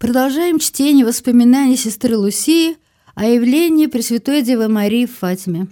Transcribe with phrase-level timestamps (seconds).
[0.00, 2.78] Продолжаем чтение воспоминаний сестры Лусии
[3.14, 5.66] о явлении Пресвятой Девы Марии в Фатиме.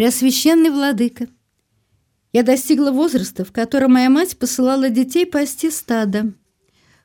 [0.00, 1.28] Преосвященный владыка,
[2.32, 6.32] я достигла возраста, в котором моя мать посылала детей пасти стадо.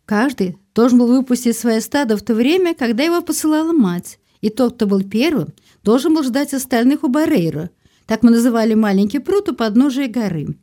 [0.05, 4.76] Каждый должен был выпустить свое стадо в то время, когда его посылала мать, и тот,
[4.76, 5.49] кто был первым,
[5.84, 7.70] должен был ждать остальных у Барейра.
[8.05, 10.55] Так мы называли маленький пруд у подножия горы.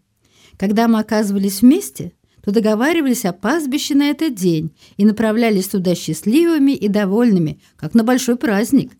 [0.57, 6.73] Когда мы оказывались вместе, то договаривались о пастбище на этот день и направлялись туда счастливыми
[6.73, 8.93] и довольными, как на большой праздник.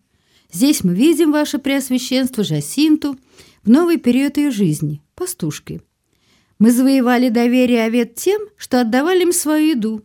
[0.53, 3.17] Здесь мы видим ваше Преосвященство Жасинту
[3.65, 5.81] в новый период ее жизни, пастушкой.
[6.59, 10.05] Мы завоевали доверие овет тем, что отдавали им свою еду,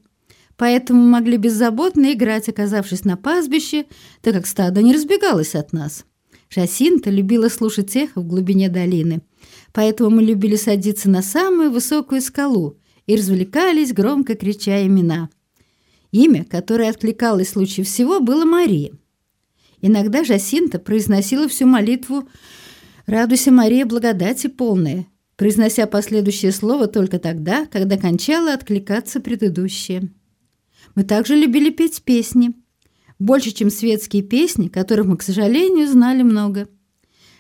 [0.56, 3.88] поэтому могли беззаботно играть, оказавшись на пастбище,
[4.22, 6.06] так как стадо не разбегалось от нас.
[6.50, 9.22] Жасинта любила слушать эхо в глубине долины,
[9.73, 15.30] поэтому мы любили садиться на самую высокую скалу и развлекались, громко крича имена.
[16.11, 18.92] Имя, которое откликалось лучше всего, было Мария–
[19.81, 22.28] Иногда Жасинта произносила всю молитву
[23.06, 30.11] «Радуйся, Мария, благодати полная», произнося последующее слово только тогда, когда кончала откликаться предыдущее.
[30.95, 32.53] Мы также любили петь песни.
[33.20, 36.67] Больше, чем светские песни, которых мы, к сожалению, знали много.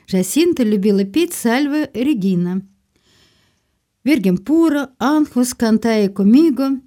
[0.05, 2.61] Жасинта любила петь сальвы Регина.
[4.03, 6.79] Вергемпура, Анхус, Кантая Комиго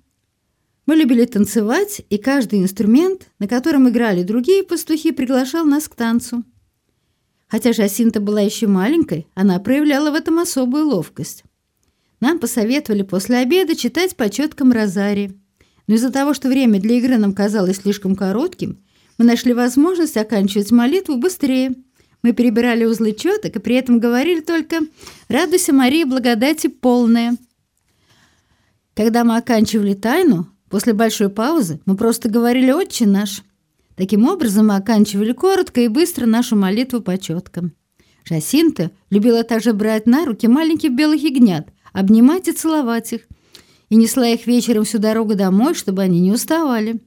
[0.86, 6.44] мы любили танцевать, и каждый инструмент, на котором играли другие пастухи, приглашал нас к танцу.
[7.48, 11.44] Хотя Жасинта была еще маленькой, она проявляла в этом особую ловкость.
[12.20, 15.32] Нам посоветовали после обеда читать по четкам Розари.
[15.86, 18.78] Но из-за того, что время для игры нам казалось слишком коротким,
[19.18, 21.74] мы нашли возможность оканчивать молитву быстрее.
[22.22, 24.80] Мы перебирали узлы четок и при этом говорили только
[25.28, 27.36] «Радуйся, Мария, благодати полная».
[28.94, 33.42] Когда мы оканчивали тайну, После большой паузы мы просто говорили «Отче наш».
[33.96, 37.72] Таким образом мы оканчивали коротко и быстро нашу молитву по четкам.
[38.24, 43.22] Жасинта любила также брать на руки маленьких белых ягнят, обнимать и целовать их,
[43.88, 47.00] и несла их вечером всю дорогу домой, чтобы они не уставали.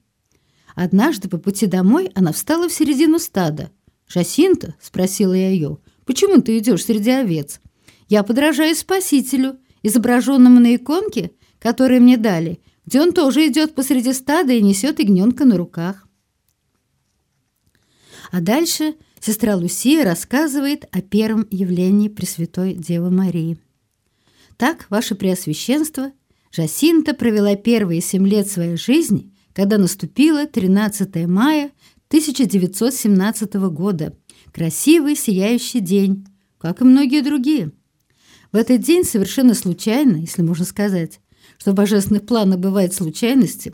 [0.76, 3.72] Однажды по пути домой она встала в середину стада.
[4.08, 5.78] «Жасинта?»– спросила я ее.
[6.06, 7.62] «Почему ты идешь среди овец?»
[8.10, 14.54] «Я подражаю Спасителю, изображенному на иконке, которые мне дали– где он тоже идет посреди стада
[14.54, 16.08] и несет ягненка на руках.
[18.32, 23.58] А дальше сестра Лусия рассказывает о первом явлении Пресвятой Девы Марии.
[24.58, 26.12] Так, ваше Преосвященство,
[26.52, 31.72] Жасинта провела первые семь лет своей жизни, когда наступило 13 мая
[32.10, 34.16] 1917 года,
[34.52, 36.28] красивый сияющий день,
[36.60, 37.72] как и многие другие.
[38.52, 41.20] В этот день совершенно случайно, если можно сказать,
[41.64, 43.74] что в божественных планах бывают случайности,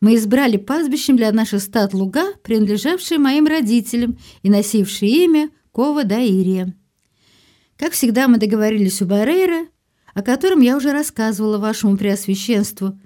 [0.00, 6.74] мы избрали пастбищем для наших стад луга, принадлежавшие моим родителям и носившие имя Кова Даирия.
[7.76, 9.68] Как всегда, мы договорились у Барейра,
[10.14, 12.98] о котором я уже рассказывала вашему преосвященству,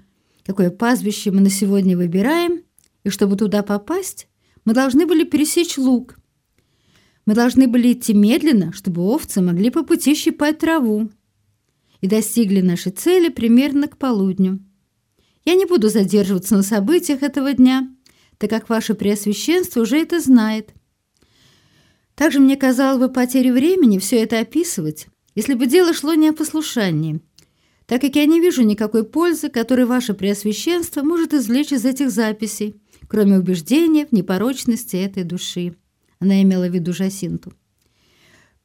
[0.47, 2.63] какое пастбище мы на сегодня выбираем,
[3.03, 4.27] и чтобы туда попасть,
[4.65, 6.17] мы должны были пересечь луг.
[7.27, 11.11] Мы должны были идти медленно, чтобы овцы могли по пути щипать траву,
[12.01, 14.59] и достигли нашей цели примерно к полудню.
[15.45, 17.89] Я не буду задерживаться на событиях этого дня,
[18.37, 20.73] так как ваше Преосвященство уже это знает.
[22.15, 26.33] Также мне казалось бы потерей времени все это описывать, если бы дело шло не о
[26.33, 27.21] послушании,
[27.85, 32.75] так как я не вижу никакой пользы, которую ваше Преосвященство может извлечь из этих записей,
[33.07, 35.75] кроме убеждения в непорочности этой души.
[36.19, 37.53] Она имела в виду Жасинту.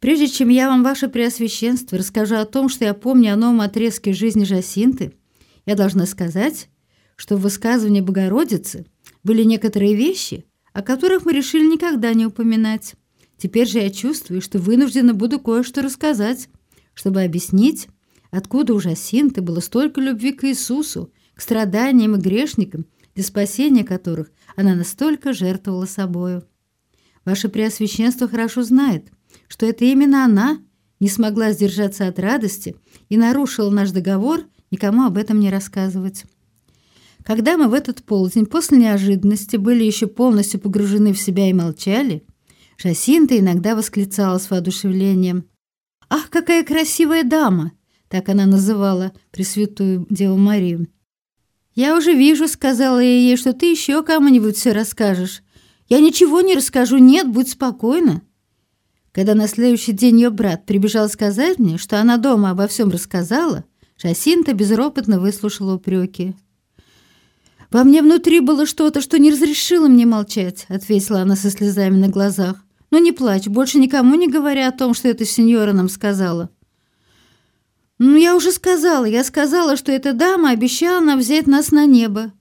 [0.00, 4.12] Прежде чем я вам, ваше преосвященство, расскажу о том, что я помню о новом отрезке
[4.12, 5.14] жизни Жасинты,
[5.64, 6.68] я должна сказать,
[7.16, 8.86] что в высказывании Богородицы
[9.24, 10.44] были некоторые вещи,
[10.74, 12.94] о которых мы решили никогда не упоминать.
[13.38, 16.48] Теперь же я чувствую, что вынуждена буду кое-что рассказать,
[16.92, 17.88] чтобы объяснить,
[18.30, 24.30] откуда у Жасинты было столько любви к Иисусу, к страданиям и грешникам, для спасения которых
[24.56, 26.46] она настолько жертвовала собою.
[27.24, 29.10] Ваше Преосвященство хорошо знает,
[29.48, 30.58] что это именно она
[31.00, 32.76] не смогла сдержаться от радости
[33.08, 36.24] и нарушила наш договор никому об этом не рассказывать.
[37.24, 42.24] Когда мы в этот полдень после неожиданности были еще полностью погружены в себя и молчали,
[42.78, 45.46] Жасинта иногда восклицала с воодушевлением.
[46.08, 47.72] «Ах, какая красивая дама!»
[48.08, 50.86] Так она называла Пресвятую Деву Марию.
[51.74, 55.42] «Я уже вижу»,— сказала я ей,— «что ты еще кому-нибудь все расскажешь.
[55.88, 58.22] Я ничего не расскажу, нет, будь спокойна».
[59.16, 63.64] Когда на следующий день ее брат прибежал сказать мне, что она дома обо всем рассказала,
[63.96, 66.34] Жасинта безропотно выслушала упреки.
[67.70, 72.08] «Во мне внутри было что-то, что не разрешило мне молчать»,— ответила она со слезами на
[72.08, 72.62] глазах.
[72.90, 76.50] «Ну не плачь, больше никому не говоря о том, что эта сеньора нам сказала».
[77.98, 82.34] «Ну, я уже сказала, я сказала, что эта дама обещала нам взять нас на небо».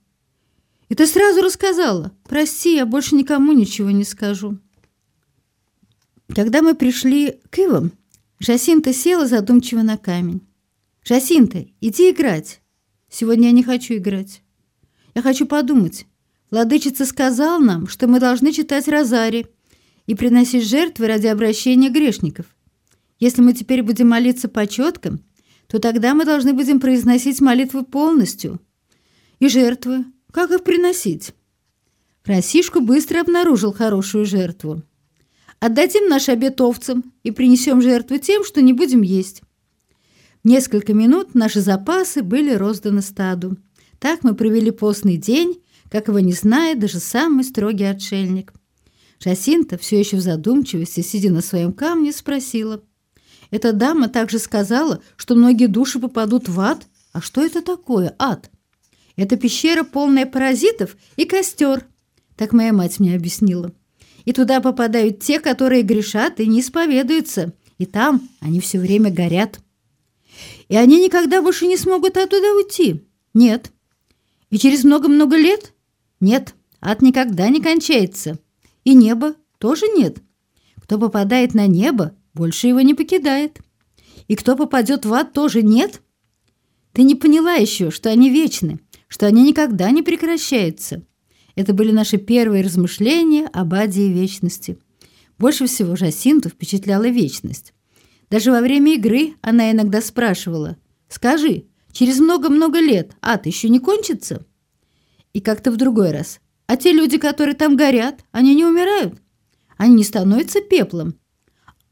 [0.90, 2.12] «И ты сразу рассказала.
[2.28, 4.58] Прости, я больше никому ничего не скажу».
[6.34, 7.92] Когда мы пришли к Ивам,
[8.38, 10.46] Жасинта села задумчиво на камень.
[11.04, 12.60] «Жасинта, иди играть.
[13.08, 14.42] Сегодня я не хочу играть».
[15.14, 16.06] Я хочу подумать.
[16.50, 19.46] Владычица сказал нам, что мы должны читать розари
[20.06, 22.44] и приносить жертвы ради обращения грешников.
[23.18, 25.20] Если мы теперь будем молиться по четкам,
[25.68, 28.60] то тогда мы должны будем произносить молитвы полностью.
[29.38, 30.04] И жертвы.
[30.32, 31.32] Как их приносить?
[32.24, 34.82] Франсишку быстро обнаружил хорошую жертву.
[35.58, 39.42] Отдадим наш обед овцам и принесем жертву тем, что не будем есть.
[40.44, 43.56] Несколько минут наши запасы были розданы стаду.
[43.98, 48.52] Так мы провели постный день, как его не знает даже самый строгий отшельник.
[49.18, 52.82] Жасинта, все еще в задумчивости, сидя на своем камне, спросила.
[53.50, 56.86] «Эта дама также сказала, что многие души попадут в ад.
[57.12, 58.50] А что это такое, ад?»
[59.16, 61.86] «Это пещера, полная паразитов, и костер»,—
[62.36, 63.72] так моя мать мне объяснила.
[64.26, 69.60] «И туда попадают те, которые грешат и не исповедуются, и там они все время горят».
[70.68, 73.72] «И они никогда больше не смогут оттуда уйти?» «Нет,
[74.50, 75.74] и через много-много лет?
[76.20, 78.38] Нет, ад никогда не кончается.
[78.84, 80.18] И небо тоже нет.
[80.80, 83.58] Кто попадает на небо, больше его не покидает.
[84.28, 86.00] И кто попадет в ад, тоже нет.
[86.92, 91.04] Ты не поняла еще, что они вечны, что они никогда не прекращаются.
[91.56, 94.78] Это были наши первые размышления об аде и вечности.
[95.38, 97.74] Больше всего Жасинту впечатляла вечность.
[98.30, 100.76] Даже во время игры она иногда спрашивала,
[101.08, 101.64] «Скажи,
[101.98, 104.44] Через много-много лет ад еще не кончится?
[105.32, 106.40] И как-то в другой раз.
[106.66, 109.14] А те люди, которые там горят, они не умирают.
[109.78, 111.14] Они не становятся пеплом.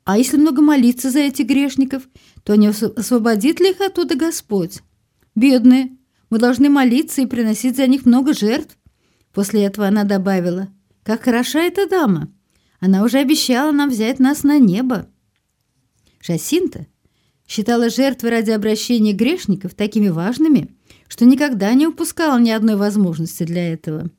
[0.05, 2.07] А если много молиться за этих грешников,
[2.43, 4.83] то не освободит ли их оттуда Господь?
[5.35, 5.97] Бедные,
[6.29, 8.77] мы должны молиться и приносить за них много жертв.
[9.35, 10.69] После этого она добавила,
[11.03, 12.33] как хороша эта дама.
[12.81, 15.09] Она уже обещала нам взять нас на небо.
[16.23, 16.87] Жасинта,
[17.47, 20.75] считала жертвы ради обращения грешников такими важными,
[21.09, 24.11] что никогда не упускала ни одной возможности для этого.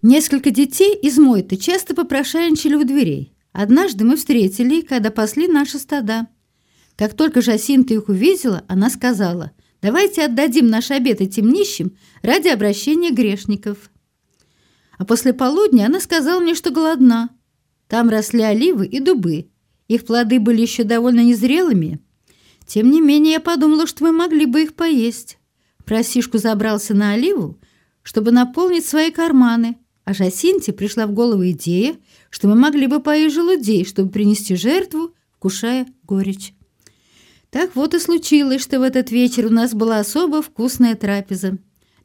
[0.00, 3.34] Несколько детей из Мойты часто попрошайничали у дверей.
[3.52, 6.28] Однажды мы встретили их, когда пасли наши стада.
[6.96, 9.52] Как только Жасинта их увидела, она сказала,
[9.82, 13.90] «Давайте отдадим наш обед этим нищим ради обращения грешников».
[14.98, 17.30] А после полудня она сказала мне, что голодна.
[17.86, 19.48] Там росли оливы и дубы.
[19.86, 22.00] Их плоды были еще довольно незрелыми,
[22.68, 25.38] тем не менее, я подумала, что мы могли бы их поесть.
[25.86, 27.58] Просишку забрался на оливу,
[28.02, 31.96] чтобы наполнить свои карманы, а Жасинте пришла в голову идея,
[32.28, 36.52] что мы могли бы поесть желудей, чтобы принести жертву, вкушая горечь.
[37.48, 41.56] Так вот и случилось, что в этот вечер у нас была особо вкусная трапеза.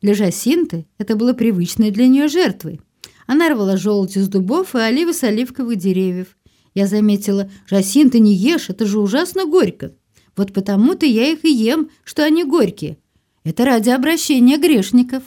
[0.04, 2.82] Для Жасинты это было привычной для нее жертвой.
[3.26, 6.38] Она рвала желудь из дубов и оливы с оливковых деревьев.
[6.76, 9.96] Я заметила, Жасинта, не ешь, это же ужасно горько.
[10.36, 12.98] Вот потому-то я их и ем, что они горькие.
[13.46, 15.24] Это ради обращения грешников.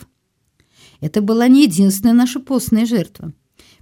[1.01, 3.33] Это была не единственная наша постная жертва.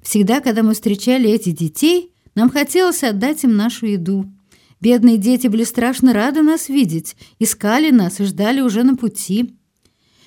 [0.00, 4.32] Всегда, когда мы встречали этих детей, нам хотелось отдать им нашу еду.
[4.80, 9.56] Бедные дети были страшно рады нас видеть, искали нас и ждали уже на пути.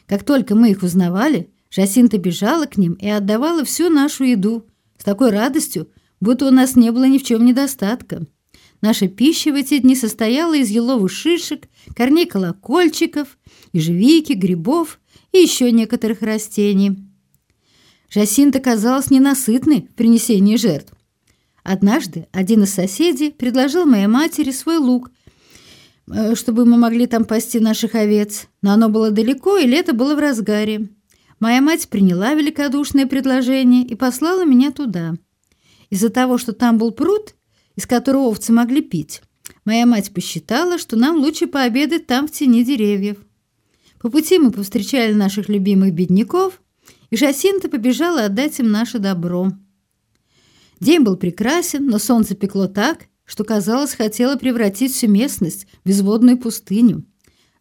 [0.07, 4.65] Как только мы их узнавали, Жасинта бежала к ним и отдавала всю нашу еду
[4.97, 5.89] с такой радостью,
[6.21, 8.25] будто у нас не было ни в чем недостатка.
[8.81, 13.37] Наша пища в эти дни состояла из еловых шишек, корней колокольчиков,
[13.73, 14.99] ежевики, грибов
[15.31, 16.97] и еще некоторых растений.
[18.09, 20.93] Жасинта казалась ненасытной в принесении жертв.
[21.63, 25.11] Однажды один из соседей предложил моей матери свой лук,
[26.35, 30.19] чтобы мы могли там пасти наших овец, но оно было далеко, и лето было в
[30.19, 30.89] разгаре.
[31.39, 35.15] Моя мать приняла великодушное предложение и послала меня туда.
[35.89, 37.35] Из-за того, что там был пруд,
[37.75, 39.21] из которого овцы могли пить.
[39.65, 43.17] Моя мать посчитала, что нам лучше пообедать там в тени деревьев.
[43.99, 46.61] По пути мы повстречали наших любимых бедняков,
[47.09, 49.51] и Жасинта побежала отдать им наше добро.
[50.79, 56.39] День был прекрасен, но солнце пекло так, что, казалось, хотело превратить всю местность в безводную
[56.39, 57.03] пустыню.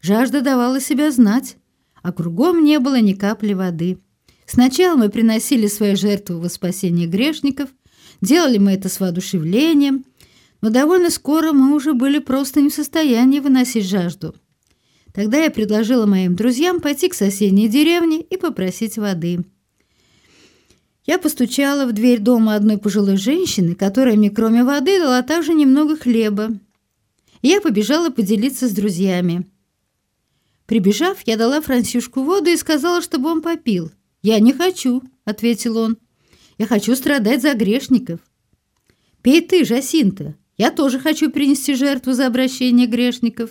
[0.00, 1.56] Жажда давала себя знать,
[2.02, 3.98] а кругом не было ни капли воды.
[4.46, 7.68] Сначала мы приносили свои жертвы во спасение грешников,
[8.20, 10.04] делали мы это с воодушевлением,
[10.62, 14.36] но довольно скоро мы уже были просто не в состоянии выносить жажду.
[15.12, 19.44] Тогда я предложила моим друзьям пойти к соседней деревне и попросить воды.
[21.06, 25.96] Я постучала в дверь дома одной пожилой женщины, которая мне кроме воды дала также немного
[25.96, 26.58] хлеба.
[27.42, 29.46] Я побежала поделиться с друзьями.
[30.66, 33.92] Прибежав, я дала Франсишку воду и сказала, чтобы он попил.
[34.22, 35.96] «Я не хочу»,— ответил он.
[36.58, 38.18] «Я хочу страдать за грешников».
[39.22, 40.34] «Пей ты, Жасинта.
[40.58, 43.50] Я тоже хочу принести жертву за обращение грешников»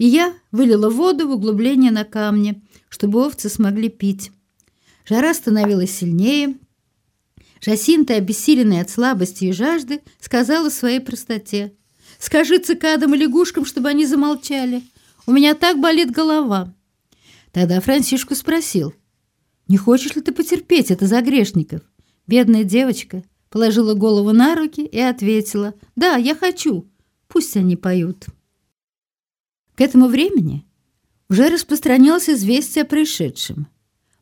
[0.00, 4.32] и я вылила воду в углубление на камне, чтобы овцы смогли пить.
[5.06, 6.56] Жара становилась сильнее.
[7.60, 11.74] Жасинта, обессиленная от слабости и жажды, сказала в своей простоте.
[12.18, 14.82] «Скажи цикадам и лягушкам, чтобы они замолчали.
[15.26, 16.74] У меня так болит голова».
[17.52, 18.94] Тогда Франсишку спросил.
[19.68, 21.82] «Не хочешь ли ты потерпеть это за грешников?»
[22.26, 25.74] Бедная девочка положила голову на руки и ответила.
[25.96, 26.88] «Да, я хочу.
[27.28, 28.26] Пусть они поют».
[29.74, 30.66] К этому времени
[31.28, 33.66] уже распространялось известие о происшедшем.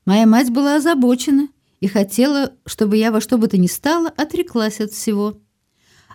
[0.04, 1.49] Моя мать была озабочена
[1.80, 5.40] и хотела, чтобы я во что бы то ни стало отреклась от всего.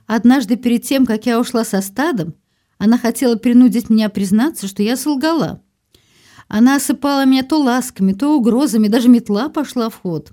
[0.06, 2.36] Однажды перед тем, как я ушла со стадом,
[2.78, 5.62] она хотела принудить меня признаться, что я солгала.
[6.48, 10.32] Она осыпала меня то ласками, то угрозами, даже метла пошла в ход.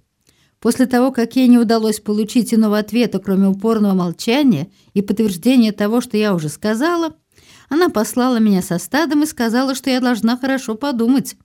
[0.59, 6.01] После того, как ей не удалось получить иного ответа, кроме упорного молчания и подтверждения того,
[6.01, 7.15] что я уже сказала,
[7.71, 11.37] она послала меня со стадом и сказала, что я должна хорошо подумать.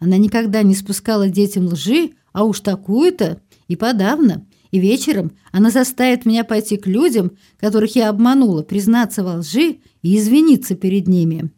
[0.00, 4.46] Она никогда не спускала детям лжи, а уж такую-то и подавно.
[4.70, 10.16] И вечером она заставит меня пойти к людям, которых я обманула, признаться во лжи и
[10.16, 11.50] извиниться перед ними.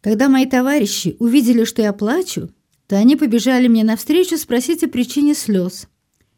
[0.00, 2.48] Когда мои товарищи увидели, что я плачу,
[2.86, 5.86] то они побежали мне навстречу спросить о причине слез.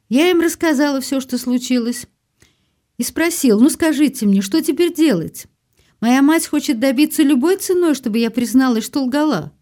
[0.09, 2.09] Я им рассказала все, что случилось
[2.99, 5.47] и спросил, ну скажите мне, что теперь делать?
[6.01, 9.56] Моя мать хочет добиться любой ценой, чтобы я призналась, что лгала.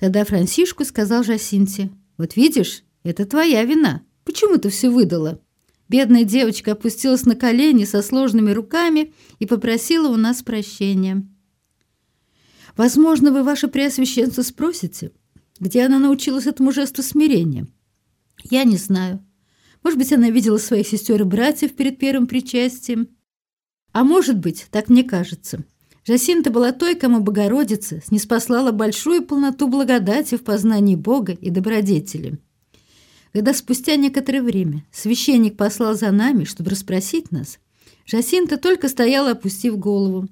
[0.00, 4.02] Тогда Франсишку сказал Жасинте, вот видишь, это твоя вина.
[4.24, 5.42] Почему ты все выдала?
[5.90, 11.28] Бедная девочка опустилась на колени со сложными руками и попросила у нас прощения.
[12.78, 15.12] Возможно, вы, ваше преосвященство, спросите,
[15.58, 17.66] где она научилась этому жесту смирения.
[18.44, 19.22] Я не знаю.
[19.82, 23.10] Может быть, она видела своих сестер и братьев перед первым причастием.
[23.92, 25.62] А может быть, так мне кажется.
[26.04, 32.38] Жасинта была той, кому Богородица снеспослала большую полноту благодати в познании Бога и добродетели.
[33.32, 37.58] Когда спустя некоторое время священник послал за нами, чтобы расспросить нас,
[38.06, 40.28] Жасинта только стояла, опустив голову.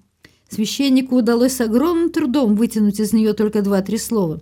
[0.48, 4.40] Священнику удалось с огромным трудом вытянуть из нее только два-три слова.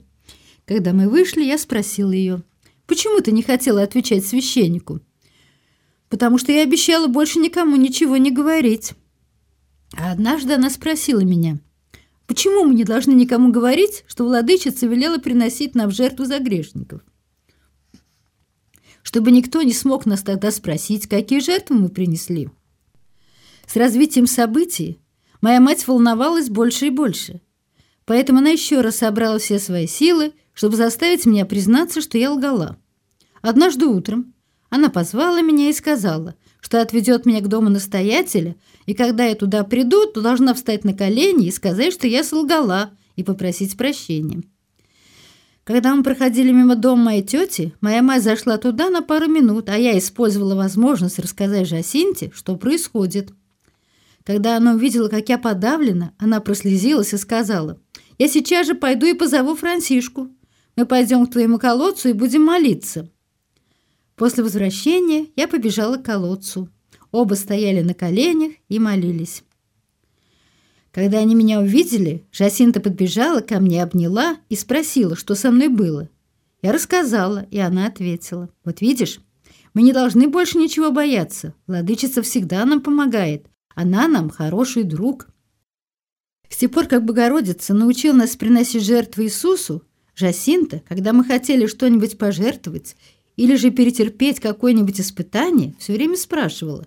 [0.65, 2.43] Когда мы вышли, я спросил ее–
[2.87, 5.01] Почему ты не хотела отвечать священнику?
[6.09, 8.93] Потому что я обещала больше никому ничего не говорить.
[9.97, 11.59] Однажды она спросила меня,
[12.27, 17.01] почему мы не должны никому говорить, что владычица велела приносить нам в жертву за грешников?
[19.03, 22.51] Чтобы никто не смог нас тогда спросить, какие жертвы мы принесли.
[23.67, 25.01] С развитием событий
[25.41, 27.41] моя мать волновалась больше и больше.
[28.05, 32.79] Поэтому она еще раз собрала все свои силы, чтобы заставить меня признаться, что я лгала.
[33.43, 34.35] Однажды утром
[34.69, 39.65] она позвала меня и сказала, что отведет меня к дому настоятеля, и когда я туда
[39.65, 44.43] приду, то должна встать на колени и сказать, что я солгала, и попросить прощения.
[45.65, 49.77] Когда мы проходили мимо дома моей тети, моя мать зашла туда на пару минут, а
[49.77, 53.33] я использовала возможность рассказать Жасинте, что происходит.
[54.23, 57.81] Когда она увидела, как я подавлена, она прослезилась и сказала,
[58.19, 60.31] «Я сейчас же пойду и позову Франсишку».
[60.77, 63.11] Мы пойдем к твоему колодцу и будем молиться».
[64.15, 66.69] После возвращения я побежала к колодцу.
[67.13, 69.43] Оба стояли на коленях и молились.
[70.93, 76.09] Когда они меня увидели, Жасинта подбежала ко мне, обняла и спросила, что со мной было.
[76.63, 78.49] Я рассказала, и она ответила.
[78.65, 79.21] «Вот видишь,
[79.75, 81.55] мы не должны больше ничего бояться.
[81.67, 83.47] Владычица всегда нам помогает.
[83.75, 85.29] Она нам хороший друг».
[86.49, 89.83] С тех пор, как Богородица научила нас приносить жертвы Иисусу,
[90.15, 92.97] Жасинта, когда мы хотели что-нибудь пожертвовать
[93.37, 96.87] или же перетерпеть какое-нибудь испытание, все время спрашивала,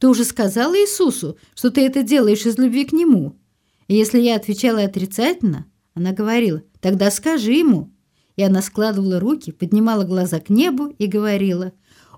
[0.00, 3.38] «Ты уже сказала Иисусу, что ты это делаешь из любви к Нему?»
[3.86, 7.92] И если я отвечала отрицательно, Она говорила, тогда скажи ему.
[8.36, 11.72] И она складывала руки, поднимала глаза к небу и говорила,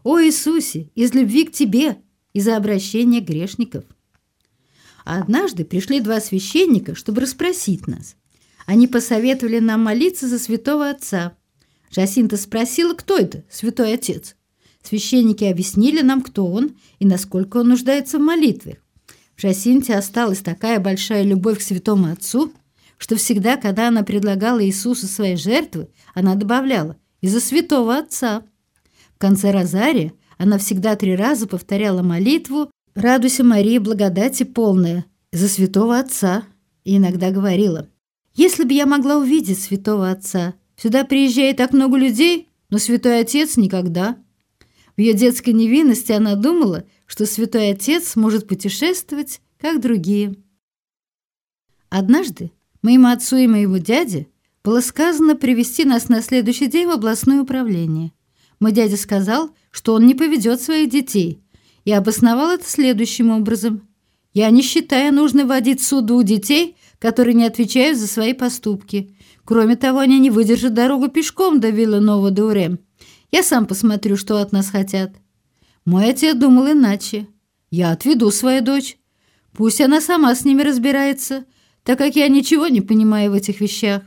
[0.05, 1.99] «О Иисусе, из любви к Тебе
[2.33, 3.85] и за обращение грешников».
[5.05, 8.15] А однажды пришли два священника, чтобы расспросить нас.
[8.65, 11.37] Они посоветовали нам молиться за святого отца.
[11.91, 14.37] Жасинта спросила, кто это, святой отец.
[14.83, 18.79] Священники объяснили нам, кто он и насколько он нуждается в молитве.
[19.37, 22.53] В Жасинте осталась такая большая любовь к святому отцу,
[22.99, 28.43] что всегда, когда она предлагала Иисусу свои жертвы, она добавляла «из-за святого отца».
[29.15, 35.99] В конце розария она всегда три раза повторяла молитву «Радуйся, Мария, благодати полная, за святого
[35.99, 36.45] отца»
[36.85, 37.89] и иногда говорила
[38.35, 43.57] «Если бы я могла увидеть святого отца, сюда приезжает так много людей, но святой отец
[43.57, 44.17] никогда».
[44.97, 50.37] В ее детской невинности она думала, что святой отец может путешествовать, как другие.
[51.89, 54.29] Однажды моему отцу и моему дяде
[54.65, 58.13] было сказано привести нас на следующий день в областное управление.
[58.61, 61.43] Мой дядя сказал, что он не поведет своих детей,
[61.85, 63.89] и обосновал это следующим образом.
[64.35, 69.17] «Я не считаю нужно вводить в суд двух детей, которые не отвечают за свои поступки.
[69.45, 72.79] Кроме того, они не выдержат дорогу пешком до виллы Нового-Дуре.
[73.33, 75.17] Я сам посмотрю, что от нас хотят».
[75.85, 77.27] Мой отец думал иначе.
[77.71, 78.99] «Я отведу свою дочь.
[79.53, 81.45] Пусть она сама с ними разбирается,
[81.83, 84.03] так как я ничего не понимаю в этих вещах».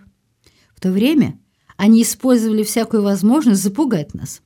[0.75, 1.39] В то время
[1.75, 4.41] они использовали всякую возможность запугать нас.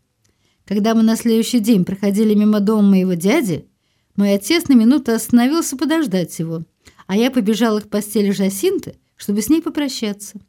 [0.65, 3.67] Когда мы на следующий день проходили мимо дома моего дяди,
[4.15, 6.63] мой отец на минуту остановился подождать его,
[7.07, 10.39] а я побежала к постели Жасинты, чтобы с ней попрощаться.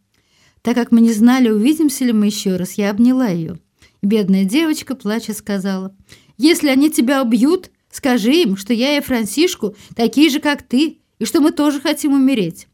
[0.63, 3.59] Так как мы не знали, увидимся ли мы еще раз, я обняла ее.
[4.03, 5.95] Бедная девочка, плача, сказала,
[6.39, 11.25] «Если они тебя убьют, скажи им, что я и Франсишку такие же, как ты, и
[11.25, 12.67] что мы тоже хотим умереть.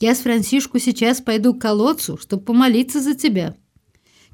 [0.00, 3.56] Я с Франсишку сейчас пойду к колодцу, чтобы помолиться за тебя».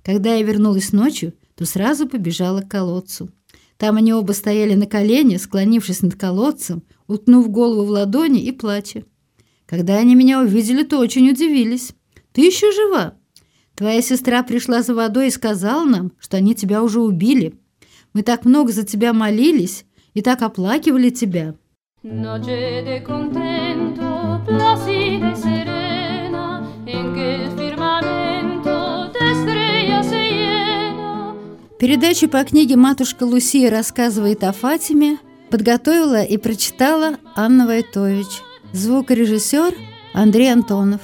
[0.03, 3.31] Когда я вернулась ночью, то сразу побежала к колодцу.
[3.77, 9.05] Там они оба стояли на колене, склонившись над колодцем, утнув голову в ладони и плача.
[9.67, 11.93] Когда они меня увидели, то очень удивились.
[12.33, 13.17] «Ты еще жива?
[13.75, 17.55] Твоя сестра пришла за водой и сказала нам, что они тебя уже убили.
[18.13, 21.55] Мы так много за тебя молились и так оплакивали тебя».
[22.05, 31.37] Noche de contento, placida y serena, en que el firmamento de estrellas se llena.
[31.79, 35.19] Передачу по книге «Матушка Лусия рассказывает о Фатиме»
[35.53, 38.41] подготовила и прочитала Анна Войтович.
[38.73, 39.75] Звукорежиссер
[40.15, 41.01] Андрей Антонов.